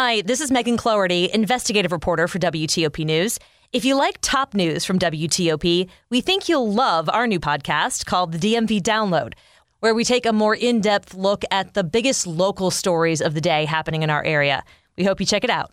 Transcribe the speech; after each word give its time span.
Hi, 0.00 0.20
this 0.20 0.40
is 0.40 0.52
Megan 0.52 0.76
Cloherty, 0.76 1.28
investigative 1.34 1.90
reporter 1.90 2.28
for 2.28 2.38
WTOP 2.38 3.04
News. 3.04 3.36
If 3.72 3.84
you 3.84 3.96
like 3.96 4.18
top 4.20 4.54
news 4.54 4.84
from 4.84 4.96
WTOP, 4.96 5.88
we 6.08 6.20
think 6.20 6.48
you'll 6.48 6.72
love 6.72 7.08
our 7.08 7.26
new 7.26 7.40
podcast 7.40 8.06
called 8.06 8.30
the 8.30 8.38
DMV 8.38 8.80
Download, 8.80 9.32
where 9.80 9.96
we 9.96 10.04
take 10.04 10.24
a 10.24 10.32
more 10.32 10.54
in 10.54 10.80
depth 10.80 11.14
look 11.14 11.42
at 11.50 11.74
the 11.74 11.82
biggest 11.82 12.28
local 12.28 12.70
stories 12.70 13.20
of 13.20 13.34
the 13.34 13.40
day 13.40 13.64
happening 13.64 14.04
in 14.04 14.08
our 14.08 14.22
area. 14.22 14.62
We 14.96 15.02
hope 15.02 15.18
you 15.18 15.26
check 15.26 15.42
it 15.42 15.50
out. 15.50 15.72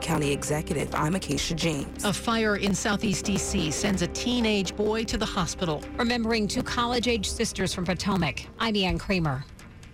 County 0.00 0.32
Executive, 0.32 0.94
I'm 0.94 1.14
Acacia 1.14 1.54
James. 1.54 2.06
A 2.06 2.12
fire 2.14 2.56
in 2.56 2.74
southeast 2.74 3.26
D.C. 3.26 3.70
sends 3.70 4.00
a 4.00 4.06
teenage 4.06 4.74
boy 4.76 5.04
to 5.04 5.18
the 5.18 5.26
hospital. 5.26 5.82
Remembering 5.98 6.48
two 6.48 6.62
college 6.62 7.06
age 7.06 7.28
sisters 7.28 7.74
from 7.74 7.84
Potomac, 7.84 8.46
I'm 8.58 8.76
Ann 8.76 8.98
Kramer. 8.98 9.44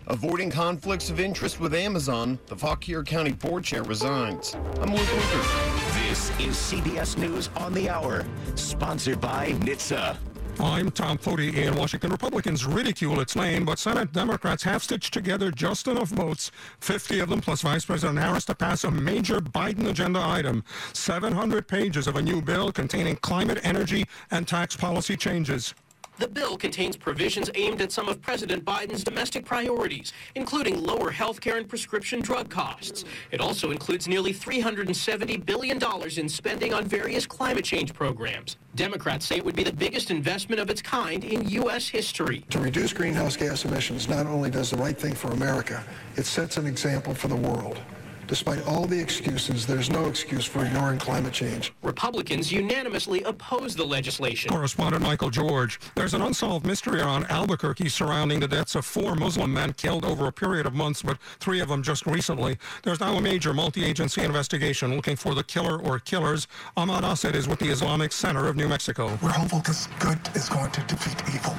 Avoiding 0.09 0.50
conflicts 0.50 1.09
of 1.09 1.18
interest 1.18 1.61
with 1.61 1.73
Amazon, 1.73 2.39
the 2.46 2.57
Fauquier 2.57 3.02
County 3.02 3.32
board 3.32 3.64
chair 3.64 3.82
resigns. 3.82 4.55
I'm 4.82 4.93
Luke 4.95 5.00
Lukert. 5.00 6.09
This 6.09 6.29
is 6.38 6.56
CBS 6.56 7.16
News 7.16 7.48
on 7.56 7.73
the 7.73 7.88
Hour, 7.88 8.27
sponsored 8.55 9.19
by 9.19 9.52
NHTSA. 9.52 10.19
I'm 10.60 10.91
Tom 10.91 11.16
Foty 11.16 11.55
in 11.55 11.74
Washington. 11.74 12.10
Republicans 12.10 12.66
ridicule 12.66 13.19
its 13.20 13.34
name, 13.34 13.65
but 13.65 13.79
Senate 13.79 14.12
Democrats 14.12 14.62
have 14.65 14.82
stitched 14.82 15.15
together 15.15 15.51
just 15.51 15.88
enough 15.88 16.10
votes, 16.10 16.51
50 16.80 17.21
of 17.21 17.30
them 17.30 17.41
plus 17.41 17.62
Vice 17.62 17.87
President 17.87 18.18
Harris, 18.18 18.45
to 18.45 18.55
pass 18.55 18.84
a 18.84 18.91
major 18.91 19.41
Biden 19.41 19.88
agenda 19.88 20.21
item 20.21 20.62
700 20.93 21.66
pages 21.66 22.07
of 22.07 22.16
a 22.16 22.23
new 22.23 22.43
bill 22.43 22.71
containing 22.71 23.16
climate, 23.16 23.59
energy, 23.62 24.07
and 24.30 24.46
tax 24.46 24.77
policy 24.77 25.16
changes. 25.16 25.74
The 26.16 26.28
bill 26.28 26.56
contains 26.56 26.96
provisions 26.96 27.50
aimed 27.56 27.82
at 27.82 27.91
some 27.91 28.09
of 28.09 28.23
President 28.23 28.64
Biden's 28.64 29.02
domestic 29.02 29.45
priorities, 29.45 30.12
including 30.37 30.80
lower 30.80 31.10
health 31.10 31.40
care 31.40 31.56
and 31.56 31.68
prescription 31.68 32.20
drug 32.20 32.48
costs. 32.48 33.04
It 33.32 33.40
also 33.40 33.73
includes 33.73 34.06
nearly 34.06 34.32
$370 34.32 35.45
billion 35.45 35.80
in 36.16 36.28
spending 36.28 36.73
on 36.73 36.84
various 36.84 37.27
climate 37.27 37.65
change 37.65 37.93
programs. 37.95 38.59
Democrats 38.76 39.26
say 39.26 39.38
it 39.38 39.45
would 39.45 39.56
be 39.56 39.65
the 39.65 39.73
biggest 39.73 40.12
investment 40.12 40.60
of 40.60 40.71
its 40.71 40.80
kind 40.80 41.24
in 41.24 41.48
U.S. 41.48 41.88
history. 41.88 42.45
To 42.51 42.60
reduce 42.60 42.93
greenhouse 42.93 43.37
gas 43.37 43.65
emissions 43.65 44.09
not 44.09 44.26
only 44.26 44.51
does 44.51 44.71
the 44.71 44.76
right 44.76 44.96
thing 44.96 45.15
for 45.15 45.32
America, 45.32 45.82
it 46.16 46.26
sets 46.26 46.59
an 46.59 46.66
example 46.66 47.12
for 47.12 47.26
the 47.26 47.37
world. 47.37 47.80
Despite 48.27 48.67
all 48.67 48.87
the 48.87 48.99
excuses, 48.99 49.67
there's 49.67 49.91
no 49.91 50.07
excuse 50.07 50.45
for 50.45 50.65
ignoring 50.65 50.99
climate 50.99 51.33
change. 51.33 51.73
Republicans 51.83 52.51
unanimously 52.51 53.23
oppose 53.25 53.77
the 53.77 53.85
legislation. 53.85 54.51
Correspondent 54.51 55.03
Michael 55.03 55.30
George. 55.30 55.79
There's 55.95 56.15
an 56.15 56.23
unsolved 56.23 56.65
mystery 56.65 57.01
around 57.01 57.30
Albuquerque 57.30 57.89
surrounding 57.89 58.41
the 58.41 58.49
deaths 58.49 58.75
of 58.75 58.87
four 58.87 59.15
Muslim 59.15 59.52
men 59.52 59.75
killed 59.75 60.05
over 60.05 60.27
a 60.27 60.33
period 60.33 60.67
of 60.67 60.75
months, 60.75 61.02
but 61.02 61.19
three 61.39 61.61
of 61.61 61.69
them 61.69 61.83
just 61.83 62.07
recently. 62.07 62.57
There's 62.83 63.01
now 63.01 63.17
a 63.17 63.21
major 63.21 63.52
multi-agency 63.52 64.22
investigation 64.22 64.95
looking 64.97 65.17
for 65.17 65.34
the 65.34 65.45
killer 65.45 65.78
or 65.78 65.99
killers. 65.99 66.49
Ahmad 66.77 67.05
Assed 67.05 67.34
is 67.34 67.47
with 67.47 67.59
the 67.59 67.69
Islamic 67.69 68.12
Center 68.12 68.49
of 68.49 68.56
New 68.56 68.69
Mexico. 68.69 69.19
We're 69.22 69.31
hopeful 69.31 69.59
because 69.59 69.89
good 69.99 70.19
is 70.34 70.49
going 70.49 70.71
to 70.71 70.81
defeat 70.83 71.22
evil. 71.34 71.53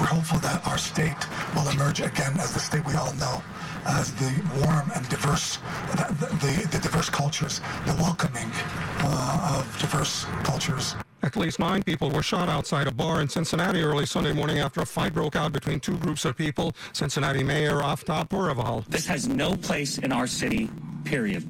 We're 0.00 0.06
hopeful 0.06 0.38
that 0.40 0.66
our 0.66 0.78
state 0.78 1.16
will 1.54 1.68
emerge 1.70 2.00
again 2.00 2.32
as 2.40 2.52
the 2.52 2.60
state 2.60 2.84
we 2.86 2.94
all 2.94 3.12
know, 3.14 3.42
as 3.86 4.12
the 4.14 4.30
warm 4.64 4.90
and 4.94 5.08
diverse 5.08 5.58
the, 5.92 6.26
the, 6.40 6.68
the 6.68 6.78
diverse 6.82 7.10
cultures, 7.10 7.60
the 7.86 7.94
welcoming 7.94 8.50
uh, 9.00 9.58
of 9.58 9.78
diverse 9.80 10.26
cultures. 10.42 10.94
At 11.22 11.36
least 11.36 11.58
nine 11.58 11.82
people 11.82 12.10
were 12.10 12.22
shot 12.22 12.48
outside 12.48 12.86
a 12.86 12.90
bar 12.90 13.20
in 13.20 13.28
Cincinnati 13.28 13.82
early 13.82 14.06
Sunday 14.06 14.32
morning 14.32 14.58
after 14.58 14.80
a 14.80 14.86
fight 14.86 15.12
broke 15.12 15.36
out 15.36 15.52
between 15.52 15.78
two 15.78 15.96
groups 15.98 16.24
of 16.24 16.36
people. 16.36 16.72
Cincinnati 16.92 17.44
Mayor 17.44 17.80
Aftab 17.80 18.30
Pureval. 18.30 18.86
This 18.86 19.06
has 19.06 19.28
no 19.28 19.54
place 19.54 19.98
in 19.98 20.12
our 20.12 20.26
city, 20.26 20.70
period. 21.04 21.44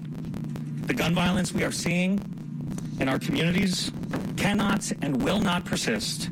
The 0.88 0.94
gun 0.94 1.14
violence 1.14 1.52
we 1.52 1.62
are 1.62 1.72
seeing 1.72 2.20
in 2.98 3.08
our 3.08 3.18
communities 3.18 3.92
cannot 4.36 4.90
and 5.02 5.22
will 5.22 5.40
not 5.40 5.64
persist, 5.64 6.30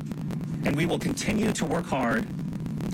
and 0.65 0.75
we 0.75 0.85
will 0.85 0.99
continue 0.99 1.53
to 1.53 1.65
work 1.65 1.85
hard 1.85 2.27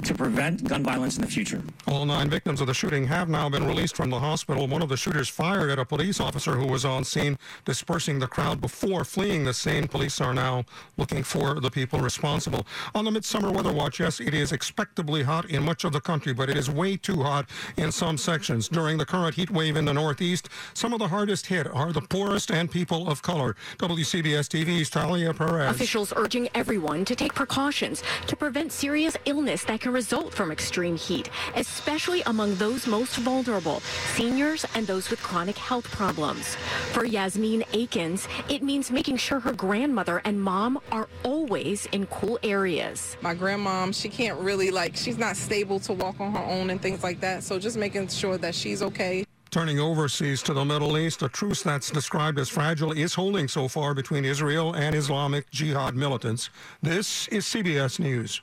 to 0.06 0.14
prevent 0.14 0.64
gun 0.64 0.84
violence 0.84 1.18
in 1.18 1.22
the 1.22 1.28
future. 1.28 1.62
All 1.88 2.06
nine 2.06 2.30
victims 2.30 2.62
of 2.62 2.68
the 2.68 2.74
shooting 2.74 3.08
have 3.08 3.28
now 3.28 3.50
been 3.50 3.66
released 3.66 3.96
from 3.96 4.10
the 4.10 4.20
hospital. 4.20 4.68
One 4.68 4.82
of 4.82 4.90
the 4.90 4.98
shooters 4.98 5.30
fired 5.30 5.70
at 5.72 5.80
a 5.80 5.86
police 5.86 6.20
officer 6.20 6.56
who 6.56 6.68
was 6.68 6.86
on 6.86 7.04
scene, 7.04 7.38
dispersing 7.66 8.20
the 8.20 8.28
crowd 8.28 8.62
before 8.62 9.04
fleeing 9.04 9.44
the 9.44 9.54
scene. 9.54 9.88
Police 9.88 10.22
are 10.22 10.34
now 10.34 10.64
looking 10.98 11.24
for 11.24 11.60
the 11.60 11.72
people 11.72 12.00
responsible. 12.00 12.66
On 12.94 13.04
the 13.04 13.12
midsummer 13.12 13.52
weather 13.52 13.74
watch, 13.74 14.00
yes, 14.00 14.20
it 14.20 14.34
is 14.34 14.52
expectably 14.52 15.24
hot 15.24 15.50
in 15.50 15.64
much 15.64 15.84
of 15.84 15.92
the 15.92 16.02
country, 16.02 16.34
but 16.34 16.50
it 16.50 16.58
is 16.58 16.70
way 16.70 16.98
too 16.98 17.24
hot 17.24 17.50
in 17.78 17.92
some 17.92 18.18
sections. 18.18 18.68
During 18.70 18.98
the 18.98 19.06
current 19.06 19.36
heat 19.36 19.50
wave 19.50 19.76
in 19.76 19.86
the 19.86 19.94
Northeast, 19.94 20.50
some 20.74 20.94
of 20.94 21.00
the 21.00 21.08
hardest 21.08 21.48
hit 21.48 21.68
are 21.68 21.92
the 21.92 22.02
poorest 22.02 22.52
and 22.52 22.70
people 22.70 23.10
of 23.10 23.22
color. 23.22 23.56
WCBS 23.80 24.48
TV's 24.50 24.90
Talia 24.90 25.34
Perez. 25.34 25.72
Officials 25.72 26.14
urging 26.16 26.48
everyone 26.54 27.06
to 27.06 27.16
take 27.16 27.34
precautions 27.34 28.04
to 28.28 28.36
prevent 28.36 28.72
serious 28.72 29.18
illness 29.26 29.64
that 29.64 29.82
can 29.82 29.95
result 29.96 30.34
from 30.34 30.52
extreme 30.52 30.98
heat, 30.98 31.30
especially 31.56 32.22
among 32.24 32.54
those 32.56 32.86
most 32.86 33.16
vulnerable, 33.16 33.80
seniors 34.14 34.66
and 34.76 34.86
those 34.86 35.10
with 35.10 35.24
chronic 35.24 35.58
health 35.58 35.90
problems. 35.90 36.56
For 36.92 37.06
Yasmin 37.06 37.64
Akins, 37.72 38.28
it 38.50 38.62
means 38.62 38.92
making 38.92 39.16
sure 39.16 39.40
her 39.40 39.54
grandmother 39.54 40.22
and 40.26 40.40
mom 40.40 40.82
are 40.92 41.08
always 41.24 41.86
in 41.94 42.08
cool 42.08 42.38
areas. 42.44 43.16
My 43.22 43.34
grandmom, 43.34 43.96
she 43.96 44.10
can't 44.10 44.38
really 44.38 44.70
like, 44.70 44.98
she's 44.98 45.18
not 45.18 45.38
stable 45.38 45.80
to 45.88 45.94
walk 45.94 46.20
on 46.20 46.34
her 46.34 46.44
own 46.44 46.72
and 46.72 46.82
things 46.82 47.02
like 47.02 47.22
that. 47.22 47.44
So 47.44 47.58
just 47.58 47.78
making 47.78 48.10
sure 48.10 48.38
that 48.38 48.54
she's 48.54 48.82
okay. 48.82 49.24
Turning 49.50 49.80
overseas 49.80 50.44
to 50.44 50.54
the 50.54 50.66
Middle 50.66 50.98
East, 50.98 51.24
a 51.24 51.30
truce 51.30 51.64
that's 51.64 51.90
described 51.90 52.38
as 52.38 52.50
fragile 52.50 52.92
is 52.92 53.14
holding 53.14 53.48
so 53.48 53.70
far 53.70 53.94
between 53.94 54.26
Israel 54.26 54.74
and 54.74 54.94
Islamic 54.94 55.50
Jihad 55.52 55.96
militants. 55.96 56.50
This 56.82 57.30
is 57.30 57.46
CBS 57.46 57.98
News. 57.98 58.42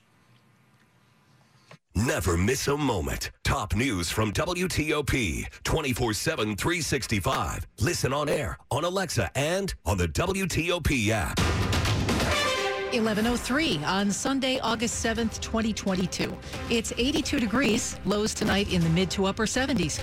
Never 1.94 2.38
miss 2.38 2.68
a 2.68 2.76
moment. 2.76 3.30
Top 3.44 3.74
news 3.74 4.08
from 4.10 4.32
WTOP 4.32 5.46
24 5.62 6.14
7, 6.14 6.56
365. 6.56 7.66
Listen 7.80 8.12
on 8.14 8.28
air, 8.30 8.56
on 8.70 8.84
Alexa, 8.84 9.30
and 9.34 9.74
on 9.84 9.98
the 9.98 10.08
WTOP 10.08 11.10
app. 11.10 11.38
1103 12.94 13.84
on 13.84 14.10
Sunday, 14.10 14.58
August 14.60 15.04
7th, 15.04 15.40
2022. 15.40 16.34
It's 16.70 16.92
82 16.96 17.40
degrees, 17.40 17.98
lows 18.06 18.32
tonight 18.34 18.72
in 18.72 18.82
the 18.82 18.90
mid 18.90 19.10
to 19.10 19.26
upper 19.26 19.44
70s. 19.44 20.00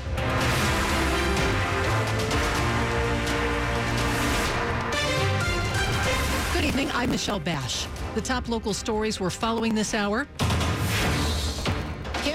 Good 6.53 6.65
evening. 6.65 6.89
I'm 6.93 7.09
Michelle 7.09 7.39
Bash. 7.39 7.87
The 8.13 8.21
top 8.21 8.47
local 8.47 8.73
stories 8.73 9.19
we're 9.19 9.29
following 9.31 9.73
this 9.73 9.93
hour. 9.95 10.27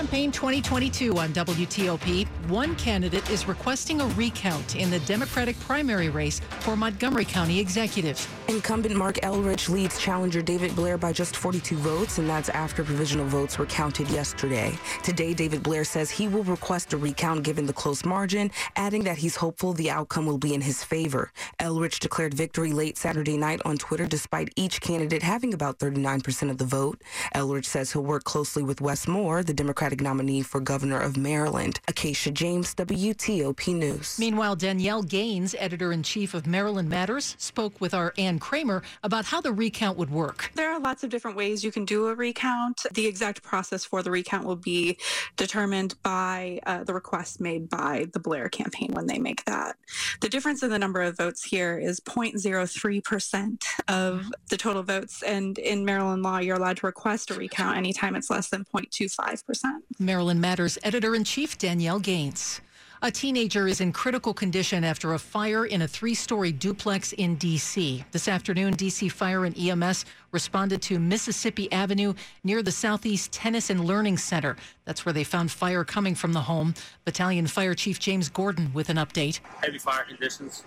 Campaign 0.04 0.32
2022 0.32 1.16
on 1.16 1.32
WTOP. 1.32 2.26
One 2.50 2.76
candidate 2.76 3.30
is 3.30 3.48
requesting 3.48 4.02
a 4.02 4.06
recount 4.08 4.76
in 4.76 4.90
the 4.90 4.98
Democratic 5.00 5.58
primary 5.60 6.10
race 6.10 6.40
for 6.60 6.76
Montgomery 6.76 7.24
County 7.24 7.58
Executive. 7.58 8.28
Incumbent 8.48 8.94
Marc 8.94 9.16
Elrich 9.22 9.70
leads 9.70 9.98
challenger 9.98 10.42
David 10.42 10.76
Blair 10.76 10.98
by 10.98 11.10
just 11.10 11.34
42 11.34 11.76
votes, 11.76 12.18
and 12.18 12.28
that's 12.28 12.50
after 12.50 12.84
provisional 12.84 13.24
votes 13.24 13.58
were 13.58 13.64
counted 13.64 14.06
yesterday. 14.10 14.76
Today, 15.02 15.32
David 15.32 15.62
Blair 15.62 15.84
says 15.84 16.10
he 16.10 16.28
will 16.28 16.44
request 16.44 16.92
a 16.92 16.98
recount 16.98 17.42
given 17.42 17.64
the 17.64 17.72
close 17.72 18.04
margin, 18.04 18.50
adding 18.76 19.04
that 19.04 19.16
he's 19.16 19.36
hopeful 19.36 19.72
the 19.72 19.90
outcome 19.90 20.26
will 20.26 20.36
be 20.36 20.52
in 20.52 20.60
his 20.60 20.84
favor. 20.84 21.32
Elrich 21.60 21.98
declared 21.98 22.34
victory 22.34 22.72
late 22.72 22.98
Saturday 22.98 23.38
night 23.38 23.62
on 23.64 23.78
Twitter 23.78 24.04
despite 24.04 24.50
each 24.54 24.82
candidate 24.82 25.22
having 25.22 25.54
about 25.54 25.78
39% 25.78 26.50
of 26.50 26.58
the 26.58 26.66
vote. 26.66 27.00
Elrich 27.34 27.64
says 27.64 27.92
he'll 27.92 28.02
work 28.02 28.24
closely 28.24 28.62
with 28.62 28.82
Wes 28.82 29.08
Moore, 29.08 29.42
the 29.42 29.54
Democratic 29.54 29.93
nominee 30.00 30.42
for 30.42 30.60
governor 30.60 31.00
of 31.00 31.16
Maryland. 31.16 31.80
Acacia 31.88 32.30
James, 32.30 32.74
WTOP 32.74 33.74
News. 33.74 34.18
Meanwhile, 34.18 34.56
Danielle 34.56 35.02
Gaines, 35.02 35.54
editor 35.58 35.92
in 35.92 36.02
chief 36.02 36.34
of 36.34 36.46
Maryland 36.46 36.88
Matters, 36.88 37.36
spoke 37.38 37.80
with 37.80 37.94
our 37.94 38.12
Ann 38.18 38.38
Kramer 38.38 38.82
about 39.02 39.26
how 39.26 39.40
the 39.40 39.52
recount 39.52 39.98
would 39.98 40.10
work. 40.10 40.50
There 40.54 40.72
are 40.72 40.80
lots 40.80 41.04
of 41.04 41.10
different 41.10 41.36
ways 41.36 41.64
you 41.64 41.72
can 41.72 41.84
do 41.84 42.08
a 42.08 42.14
recount. 42.14 42.82
The 42.92 43.06
exact 43.06 43.42
process 43.42 43.84
for 43.84 44.02
the 44.02 44.10
recount 44.10 44.46
will 44.46 44.56
be 44.56 44.98
determined 45.36 45.94
by 46.02 46.60
uh, 46.66 46.84
the 46.84 46.94
request 46.94 47.40
made 47.40 47.68
by 47.68 48.06
the 48.12 48.20
Blair 48.20 48.48
campaign 48.48 48.92
when 48.92 49.06
they 49.06 49.18
make 49.18 49.44
that. 49.44 49.76
The 50.20 50.28
difference 50.28 50.62
in 50.62 50.70
the 50.70 50.78
number 50.78 51.02
of 51.02 51.16
votes 51.16 51.44
here 51.44 51.78
is 51.78 52.00
0.03% 52.00 53.64
of 53.88 54.30
the 54.48 54.56
total 54.56 54.82
votes. 54.82 55.22
And 55.22 55.58
in 55.58 55.84
Maryland 55.84 56.22
law, 56.22 56.38
you're 56.38 56.56
allowed 56.56 56.78
to 56.78 56.86
request 56.86 57.30
a 57.30 57.34
recount 57.34 57.76
anytime 57.76 58.16
it's 58.16 58.30
less 58.30 58.48
than 58.48 58.64
0.25%. 58.74 59.62
Maryland 59.98 60.40
Matters 60.40 60.78
editor 60.82 61.14
in 61.14 61.24
chief 61.24 61.58
Danielle 61.58 61.98
Gaines. 61.98 62.60
A 63.02 63.10
teenager 63.10 63.68
is 63.68 63.82
in 63.82 63.92
critical 63.92 64.32
condition 64.32 64.82
after 64.82 65.12
a 65.12 65.18
fire 65.18 65.66
in 65.66 65.82
a 65.82 65.88
three 65.88 66.14
story 66.14 66.52
duplex 66.52 67.12
in 67.12 67.34
D.C. 67.36 68.02
This 68.12 68.28
afternoon, 68.28 68.74
D.C. 68.74 69.10
Fire 69.10 69.44
and 69.44 69.54
EMS 69.58 70.06
responded 70.32 70.80
to 70.82 70.98
Mississippi 70.98 71.70
Avenue 71.70 72.14
near 72.44 72.62
the 72.62 72.72
Southeast 72.72 73.30
Tennis 73.30 73.68
and 73.68 73.84
Learning 73.84 74.16
Center. 74.16 74.56
That's 74.86 75.04
where 75.04 75.12
they 75.12 75.22
found 75.22 75.50
fire 75.50 75.84
coming 75.84 76.14
from 76.14 76.32
the 76.32 76.40
home. 76.40 76.74
Battalion 77.04 77.46
Fire 77.46 77.74
Chief 77.74 78.00
James 78.00 78.30
Gordon 78.30 78.72
with 78.72 78.88
an 78.88 78.96
update. 78.96 79.40
Heavy 79.62 79.78
fire 79.78 80.04
conditions 80.08 80.64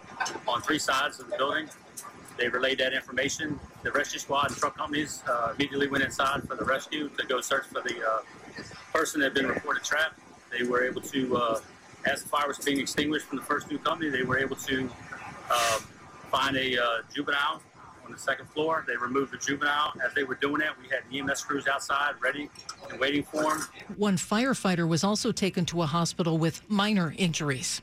on 0.48 0.62
three 0.62 0.80
sides 0.80 1.20
of 1.20 1.32
the 1.32 1.38
building. 1.38 1.68
They 2.38 2.50
relayed 2.50 2.78
that 2.78 2.94
information. 2.94 3.60
The 3.82 3.92
rescue 3.92 4.20
squad 4.20 4.52
and 4.52 4.58
truck 4.58 4.78
companies 4.78 5.24
uh, 5.28 5.54
immediately 5.56 5.88
went 5.88 6.04
inside 6.04 6.48
for 6.48 6.56
the 6.56 6.66
rescue 6.66 7.10
to 7.18 7.26
go 7.26 7.42
search 7.42 7.66
for 7.66 7.82
the 7.82 7.96
uh, 8.08 8.20
person 8.94 9.20
that 9.22 9.28
had 9.28 9.34
been 9.34 9.48
reported 9.48 9.84
trapped. 9.84 10.20
They 10.52 10.64
were 10.64 10.84
able 10.84 11.02
to 11.02 11.38
uh, 11.38 11.60
as 12.06 12.24
the 12.24 12.30
fire 12.30 12.48
was 12.48 12.58
being 12.60 12.80
extinguished 12.80 13.26
from 13.26 13.38
the 13.38 13.44
first 13.44 13.70
new 13.70 13.78
company, 13.78 14.10
they 14.10 14.24
were 14.24 14.38
able 14.38 14.56
to 14.56 14.90
uh, 15.50 15.80
find 16.32 16.56
a 16.56 16.82
uh, 16.82 16.88
juvenile 17.14 17.62
on 18.06 18.12
the 18.12 18.18
second 18.18 18.48
floor. 18.50 18.86
They 18.88 18.96
removed 18.96 19.34
the 19.34 19.38
juvenile. 19.38 19.94
As 20.06 20.14
they 20.14 20.24
were 20.24 20.36
doing 20.36 20.60
that, 20.60 20.72
we 20.80 20.88
had 20.88 21.04
EMS 21.14 21.44
crews 21.44 21.68
outside 21.68 22.14
ready 22.22 22.50
and 22.90 23.00
waiting 23.00 23.24
for 23.24 23.56
him. 23.56 23.62
One 23.98 24.18
firefighter 24.18 24.88
was 24.88 25.04
also 25.04 25.32
taken 25.32 25.66
to 25.66 25.82
a 25.82 25.86
hospital 25.86 26.38
with 26.38 26.68
minor 26.70 27.14
injuries. 27.18 27.82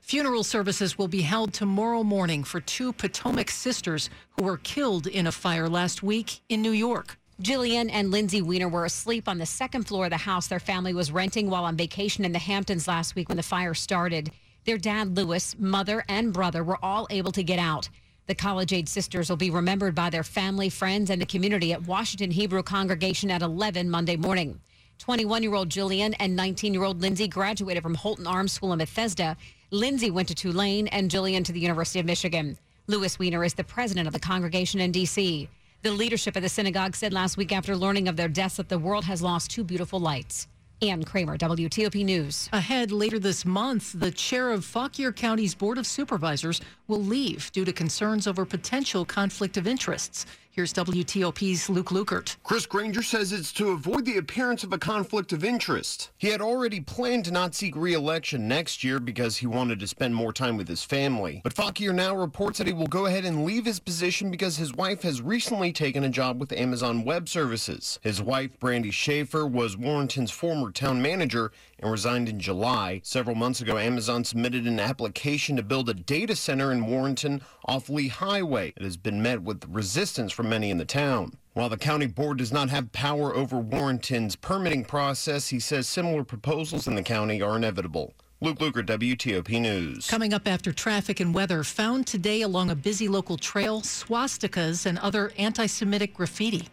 Funeral 0.00 0.42
services 0.42 0.96
will 0.96 1.08
be 1.08 1.20
held 1.20 1.52
tomorrow 1.52 2.02
morning 2.02 2.42
for 2.42 2.60
two 2.60 2.94
Potomac 2.94 3.50
sisters 3.50 4.08
who 4.30 4.44
were 4.44 4.56
killed 4.56 5.06
in 5.06 5.26
a 5.26 5.32
fire 5.32 5.68
last 5.68 6.02
week 6.02 6.40
in 6.48 6.62
New 6.62 6.70
York. 6.70 7.18
Jillian 7.40 7.88
and 7.92 8.10
Lindsay 8.10 8.42
Weiner 8.42 8.68
were 8.68 8.84
asleep 8.84 9.28
on 9.28 9.38
the 9.38 9.46
second 9.46 9.84
floor 9.84 10.06
of 10.06 10.10
the 10.10 10.16
house 10.16 10.48
their 10.48 10.58
family 10.58 10.92
was 10.92 11.12
renting 11.12 11.48
while 11.48 11.64
on 11.64 11.76
vacation 11.76 12.24
in 12.24 12.32
the 12.32 12.38
Hamptons 12.40 12.88
last 12.88 13.14
week 13.14 13.28
when 13.28 13.36
the 13.36 13.44
fire 13.44 13.74
started. 13.74 14.32
Their 14.64 14.76
dad, 14.76 15.16
Lewis, 15.16 15.54
mother, 15.56 16.04
and 16.08 16.32
brother 16.32 16.64
were 16.64 16.84
all 16.84 17.06
able 17.10 17.30
to 17.30 17.44
get 17.44 17.60
out. 17.60 17.88
The 18.26 18.34
college 18.34 18.72
age 18.72 18.88
sisters 18.88 19.30
will 19.30 19.36
be 19.36 19.50
remembered 19.50 19.94
by 19.94 20.10
their 20.10 20.24
family, 20.24 20.68
friends, 20.68 21.10
and 21.10 21.22
the 21.22 21.26
community 21.26 21.72
at 21.72 21.86
Washington 21.86 22.32
Hebrew 22.32 22.64
Congregation 22.64 23.30
at 23.30 23.40
11 23.40 23.88
Monday 23.88 24.16
morning. 24.16 24.60
21 24.98 25.44
year 25.44 25.54
old 25.54 25.68
Jillian 25.68 26.16
and 26.18 26.34
19 26.34 26.74
year 26.74 26.82
old 26.82 27.00
Lindsay 27.00 27.28
graduated 27.28 27.84
from 27.84 27.94
Holton 27.94 28.26
Arms 28.26 28.50
School 28.50 28.72
in 28.72 28.80
Bethesda. 28.80 29.36
Lindsay 29.70 30.10
went 30.10 30.26
to 30.26 30.34
Tulane 30.34 30.88
and 30.88 31.08
Jillian 31.08 31.44
to 31.44 31.52
the 31.52 31.60
University 31.60 32.00
of 32.00 32.06
Michigan. 32.06 32.58
Lewis 32.88 33.16
Weiner 33.16 33.44
is 33.44 33.54
the 33.54 33.62
president 33.62 34.08
of 34.08 34.12
the 34.12 34.18
congregation 34.18 34.80
in 34.80 34.90
D.C. 34.90 35.48
The 35.82 35.92
leadership 35.92 36.34
of 36.34 36.42
the 36.42 36.48
synagogue 36.48 36.96
said 36.96 37.12
last 37.12 37.36
week 37.36 37.52
after 37.52 37.76
learning 37.76 38.08
of 38.08 38.16
their 38.16 38.26
deaths 38.26 38.56
that 38.56 38.68
the 38.68 38.80
world 38.80 39.04
has 39.04 39.22
lost 39.22 39.52
two 39.52 39.62
beautiful 39.62 40.00
lights. 40.00 40.48
Ann 40.82 41.04
Kramer, 41.04 41.38
WTOP 41.38 42.04
News. 42.04 42.48
Ahead 42.52 42.90
later 42.90 43.20
this 43.20 43.44
month, 43.44 43.92
the 43.92 44.10
chair 44.10 44.50
of 44.50 44.64
Fauquier 44.64 45.12
County's 45.12 45.54
Board 45.54 45.78
of 45.78 45.86
Supervisors 45.86 46.60
will 46.88 47.02
leave 47.02 47.52
due 47.52 47.64
to 47.64 47.72
concerns 47.72 48.26
over 48.26 48.44
potential 48.44 49.04
conflict 49.04 49.56
of 49.56 49.68
interests. 49.68 50.26
Here's 50.58 50.72
WTOP's 50.72 51.70
Luke 51.70 51.90
Lukert. 51.90 52.34
Chris 52.42 52.66
Granger 52.66 53.04
says 53.04 53.32
it's 53.32 53.52
to 53.52 53.68
avoid 53.68 54.04
the 54.04 54.16
appearance 54.16 54.64
of 54.64 54.72
a 54.72 54.78
conflict 54.78 55.32
of 55.32 55.44
interest. 55.44 56.10
He 56.18 56.30
had 56.30 56.40
already 56.40 56.80
planned 56.80 57.26
to 57.26 57.30
not 57.30 57.54
seek 57.54 57.76
re-election 57.76 58.48
next 58.48 58.82
year 58.82 58.98
because 58.98 59.36
he 59.36 59.46
wanted 59.46 59.78
to 59.78 59.86
spend 59.86 60.16
more 60.16 60.32
time 60.32 60.56
with 60.56 60.66
his 60.66 60.82
family. 60.82 61.42
But 61.44 61.52
Fauquier 61.52 61.92
now 61.92 62.16
reports 62.16 62.58
that 62.58 62.66
he 62.66 62.72
will 62.72 62.88
go 62.88 63.06
ahead 63.06 63.24
and 63.24 63.44
leave 63.44 63.66
his 63.66 63.78
position 63.78 64.32
because 64.32 64.56
his 64.56 64.74
wife 64.74 65.02
has 65.02 65.22
recently 65.22 65.70
taken 65.70 66.02
a 66.02 66.08
job 66.08 66.40
with 66.40 66.50
Amazon 66.50 67.04
Web 67.04 67.28
Services. 67.28 68.00
His 68.02 68.20
wife, 68.20 68.58
Brandy 68.58 68.90
Schaefer, 68.90 69.46
was 69.46 69.76
Warrenton's 69.76 70.32
former 70.32 70.72
town 70.72 71.00
manager 71.00 71.52
and 71.78 71.88
resigned 71.88 72.28
in 72.28 72.40
July. 72.40 73.00
Several 73.04 73.36
months 73.36 73.60
ago, 73.60 73.78
Amazon 73.78 74.24
submitted 74.24 74.66
an 74.66 74.80
application 74.80 75.54
to 75.54 75.62
build 75.62 75.88
a 75.88 75.94
data 75.94 76.34
center 76.34 76.72
in 76.72 76.84
Warrenton 76.84 77.42
off 77.64 77.88
Lee 77.88 78.08
Highway. 78.08 78.72
It 78.76 78.82
has 78.82 78.96
been 78.96 79.22
met 79.22 79.42
with 79.42 79.64
resistance 79.68 80.32
from 80.32 80.47
many 80.48 80.70
in 80.70 80.78
the 80.78 80.84
town. 80.84 81.32
While 81.52 81.68
the 81.68 81.76
county 81.76 82.06
board 82.06 82.38
does 82.38 82.52
not 82.52 82.70
have 82.70 82.92
power 82.92 83.34
over 83.34 83.58
Warrenton's 83.58 84.36
permitting 84.36 84.84
process, 84.84 85.48
he 85.48 85.60
says 85.60 85.88
similar 85.88 86.24
proposals 86.24 86.86
in 86.86 86.94
the 86.94 87.02
county 87.02 87.42
are 87.42 87.56
inevitable. 87.56 88.14
Luke 88.40 88.58
Lukert, 88.60 88.86
WTOP 88.86 89.60
News. 89.60 90.06
Coming 90.08 90.32
up 90.32 90.46
after 90.46 90.72
traffic 90.72 91.18
and 91.18 91.34
weather, 91.34 91.64
found 91.64 92.06
today 92.06 92.42
along 92.42 92.70
a 92.70 92.76
busy 92.76 93.08
local 93.08 93.36
trail, 93.36 93.80
swastikas 93.80 94.86
and 94.86 94.98
other 95.00 95.32
anti 95.36 95.66
Semitic 95.66 96.14
graffiti. 96.14 96.68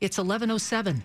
It's 0.00 0.16
1107. 0.16 1.02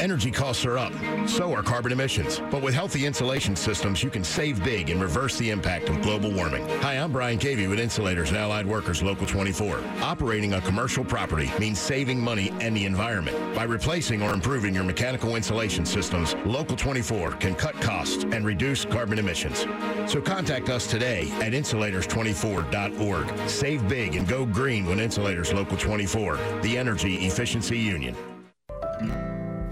Energy 0.00 0.30
costs 0.30 0.64
are 0.64 0.78
up, 0.78 0.92
so 1.26 1.52
are 1.52 1.62
carbon 1.62 1.90
emissions. 1.90 2.40
But 2.52 2.62
with 2.62 2.72
healthy 2.72 3.04
insulation 3.04 3.56
systems, 3.56 4.00
you 4.02 4.10
can 4.10 4.22
save 4.22 4.62
big 4.62 4.90
and 4.90 5.02
reverse 5.02 5.36
the 5.38 5.50
impact 5.50 5.88
of 5.88 6.00
global 6.02 6.30
warming. 6.30 6.68
Hi, 6.80 6.94
I'm 6.94 7.10
Brian 7.10 7.38
Cavey 7.38 7.68
with 7.68 7.80
Insulators 7.80 8.28
and 8.28 8.38
Allied 8.38 8.64
Workers 8.64 9.02
Local 9.02 9.26
24. 9.26 9.82
Operating 10.00 10.52
a 10.54 10.60
commercial 10.60 11.04
property 11.04 11.50
means 11.58 11.80
saving 11.80 12.20
money 12.20 12.52
and 12.60 12.76
the 12.76 12.84
environment. 12.84 13.56
By 13.56 13.64
replacing 13.64 14.22
or 14.22 14.32
improving 14.32 14.72
your 14.72 14.84
mechanical 14.84 15.34
insulation 15.34 15.84
systems, 15.84 16.36
Local 16.44 16.76
24 16.76 17.32
can 17.32 17.56
cut 17.56 17.74
costs 17.80 18.22
and 18.22 18.44
reduce 18.44 18.84
carbon 18.84 19.18
emissions. 19.18 19.66
So 20.06 20.20
contact 20.20 20.68
us 20.68 20.86
today 20.86 21.28
at 21.40 21.52
insulators24.org. 21.52 23.48
Save 23.48 23.88
big 23.88 24.14
and 24.14 24.28
go 24.28 24.46
green 24.46 24.86
with 24.86 25.00
Insulators 25.00 25.52
Local 25.52 25.76
24, 25.76 26.36
the 26.62 26.78
Energy 26.78 27.26
Efficiency 27.26 27.78
Union. 27.78 28.14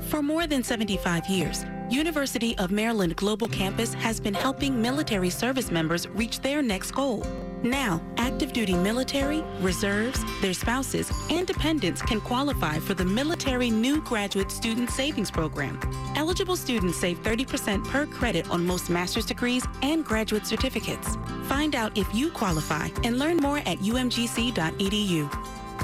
For 0.06 0.22
more 0.22 0.46
than 0.46 0.62
75 0.62 1.26
years, 1.26 1.64
University 1.90 2.56
of 2.58 2.70
Maryland 2.70 3.16
Global 3.16 3.48
Campus 3.48 3.92
has 3.94 4.20
been 4.20 4.34
helping 4.34 4.80
military 4.80 5.30
service 5.30 5.72
members 5.72 6.06
reach 6.10 6.38
their 6.40 6.62
next 6.62 6.92
goal. 6.92 7.26
Now, 7.64 8.00
active 8.16 8.52
duty 8.52 8.74
military, 8.74 9.42
reserves, 9.60 10.20
their 10.40 10.54
spouses, 10.54 11.10
and 11.28 11.44
dependents 11.44 12.02
can 12.02 12.20
qualify 12.20 12.78
for 12.78 12.94
the 12.94 13.04
Military 13.04 13.68
New 13.68 14.00
Graduate 14.02 14.52
Student 14.52 14.90
Savings 14.90 15.30
Program. 15.30 15.80
Eligible 16.14 16.56
students 16.56 16.98
save 16.98 17.20
30% 17.24 17.84
per 17.88 18.06
credit 18.06 18.48
on 18.48 18.64
most 18.64 18.88
master's 18.88 19.26
degrees 19.26 19.66
and 19.82 20.04
graduate 20.04 20.46
certificates. 20.46 21.16
Find 21.48 21.74
out 21.74 21.98
if 21.98 22.06
you 22.14 22.30
qualify 22.30 22.90
and 23.02 23.18
learn 23.18 23.38
more 23.38 23.58
at 23.58 23.78
umgc.edu. 23.78 25.28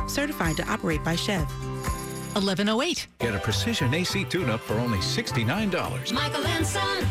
Certified 0.08 0.56
to 0.58 0.68
operate 0.70 1.02
by 1.02 1.16
SCHEV. 1.16 1.71
1108. 2.34 3.06
Get 3.18 3.34
a 3.34 3.38
precision 3.38 3.92
AC 3.92 4.24
tune-up 4.24 4.60
for 4.60 4.74
only 4.74 4.98
$69. 4.98 6.12
Michael 6.12 6.46
and 6.46 6.66
Son. 6.66 7.06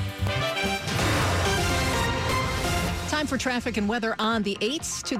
Time 3.07 3.27
for 3.27 3.38
traffic 3.38 3.77
and 3.77 3.88
weather 3.88 4.15
on 4.18 4.41
the 4.41 4.57
8s 4.62 5.03
to 5.03 5.15
the 5.15 5.19